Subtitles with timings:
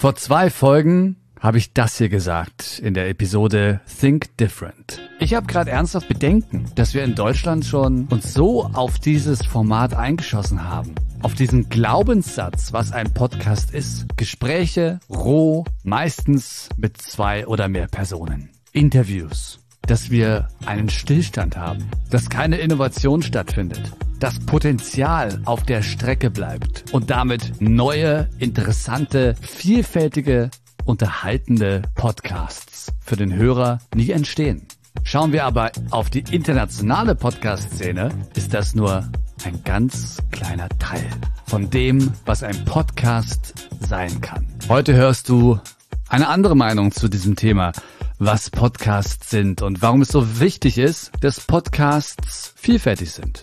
[0.00, 5.00] Vor zwei Folgen habe ich das hier gesagt in der Episode Think Different.
[5.18, 9.94] Ich habe gerade ernsthaft Bedenken, dass wir in Deutschland schon uns so auf dieses Format
[9.94, 10.94] eingeschossen haben.
[11.22, 14.06] Auf diesen Glaubenssatz, was ein Podcast ist.
[14.16, 18.50] Gespräche, roh, meistens mit zwei oder mehr Personen.
[18.70, 19.58] Interviews.
[19.82, 21.90] Dass wir einen Stillstand haben.
[22.08, 23.90] Dass keine Innovation stattfindet.
[24.18, 26.92] Das Potenzial auf der Strecke bleibt.
[26.92, 30.50] Und damit neue, interessante, vielfältige
[30.84, 34.66] unterhaltende Podcasts für den Hörer nie entstehen.
[35.04, 39.08] Schauen wir aber auf die internationale Podcast-Szene, ist das nur
[39.44, 41.06] ein ganz kleiner Teil
[41.46, 44.48] von dem, was ein Podcast sein kann.
[44.68, 45.60] Heute hörst du
[46.08, 47.70] eine andere Meinung zu diesem Thema,
[48.18, 53.40] was Podcasts sind und warum es so wichtig ist, dass Podcasts vielfältig sind.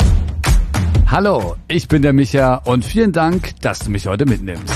[1.07, 4.73] Hallo, ich bin der Micha und vielen Dank, dass du mich heute mitnimmst.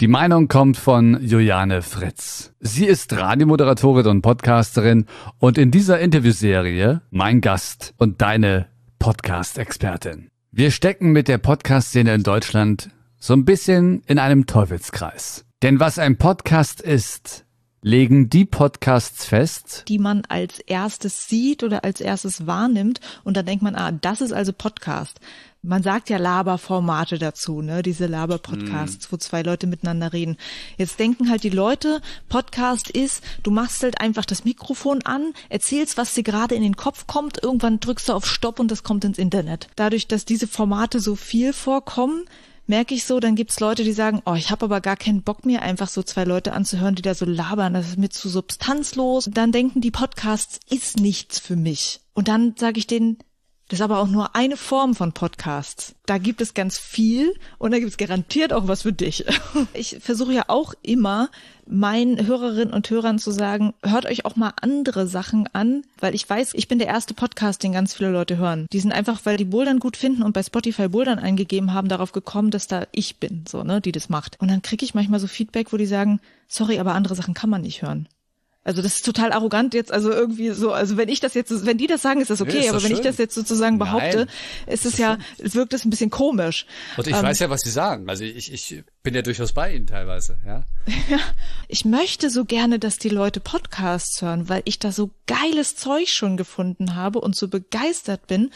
[0.00, 2.52] Die Meinung kommt von Juliane Fritz.
[2.58, 5.04] Sie ist Radiomoderatorin und Podcasterin
[5.38, 8.66] und in dieser Interviewserie mein Gast und deine
[8.98, 10.30] Podcast-Expertin.
[10.52, 15.44] Wir stecken mit der Podcast-Szene in Deutschland so ein bisschen in einem Teufelskreis.
[15.62, 17.44] Denn was ein Podcast ist,
[17.82, 23.46] legen die Podcasts fest, die man als erstes sieht oder als erstes wahrnimmt und dann
[23.46, 25.20] denkt man, ah, das ist also Podcast
[25.62, 27.82] man sagt ja Laberformate dazu, ne?
[27.82, 29.12] Diese Laber-Podcasts, mm.
[29.12, 30.36] wo zwei Leute miteinander reden.
[30.78, 35.98] Jetzt denken halt die Leute, Podcast ist, du machst halt einfach das Mikrofon an, erzählst,
[35.98, 39.04] was dir gerade in den Kopf kommt, irgendwann drückst du auf Stopp und das kommt
[39.04, 39.68] ins Internet.
[39.76, 42.24] Dadurch, dass diese Formate so viel vorkommen,
[42.70, 45.44] merke ich so, dann gibt's Leute, die sagen, oh, ich habe aber gar keinen Bock
[45.44, 49.28] mehr, einfach so zwei Leute anzuhören, die da so labern, das ist mir zu substanzlos.
[49.30, 52.00] Dann denken die Podcasts ist nichts für mich.
[52.14, 53.18] Und dann sage ich denen,
[53.70, 55.94] das ist aber auch nur eine Form von Podcasts.
[56.04, 59.24] Da gibt es ganz viel und da gibt es garantiert auch was für dich.
[59.74, 61.30] Ich versuche ja auch immer,
[61.66, 66.28] meinen Hörerinnen und Hörern zu sagen, hört euch auch mal andere Sachen an, weil ich
[66.28, 68.66] weiß, ich bin der erste Podcast, den ganz viele Leute hören.
[68.72, 72.10] Die sind einfach, weil die Bouldern gut finden und bei Spotify Bouldern eingegeben haben, darauf
[72.10, 74.40] gekommen, dass da ich bin, so, ne, die das macht.
[74.40, 77.50] Und dann kriege ich manchmal so Feedback, wo die sagen, sorry, aber andere Sachen kann
[77.50, 78.08] man nicht hören.
[78.62, 81.78] Also das ist total arrogant jetzt, also irgendwie so, also wenn ich das jetzt, wenn
[81.78, 82.98] die das sagen, ist das okay, nee, ist aber wenn schön.
[82.98, 84.28] ich das jetzt sozusagen behaupte, Nein,
[84.66, 86.66] ist es ja, wirkt es ein bisschen komisch.
[86.98, 88.10] Und ich ähm, weiß ja, was sie sagen.
[88.10, 90.64] Also ich, ich bin ja durchaus bei ihnen teilweise, ja.
[91.08, 91.18] ja.
[91.68, 96.10] Ich möchte so gerne, dass die Leute Podcasts hören, weil ich da so geiles Zeug
[96.10, 98.50] schon gefunden habe und so begeistert bin.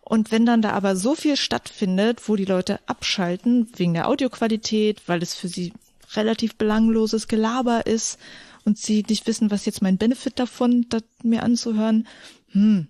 [0.00, 5.02] Und wenn dann da aber so viel stattfindet, wo die Leute abschalten, wegen der Audioqualität,
[5.06, 5.74] weil es für sie
[6.14, 8.18] relativ belangloses Gelaber ist
[8.64, 12.06] und sie nicht wissen, was jetzt mein Benefit davon, das mir anzuhören,
[12.50, 12.88] hm,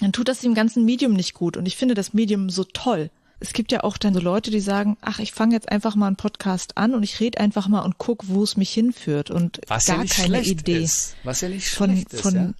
[0.00, 1.56] dann tut das dem ganzen Medium nicht gut.
[1.56, 3.10] Und ich finde das Medium so toll.
[3.40, 6.08] Es gibt ja auch dann so Leute, die sagen, ach, ich fange jetzt einfach mal
[6.08, 9.60] einen Podcast an und ich rede einfach mal und guck, wo es mich hinführt und
[9.68, 10.82] Was gar ja keine Idee.
[10.82, 11.16] Ist.
[11.22, 12.54] Was ja nicht von, schlecht von, ist, ja?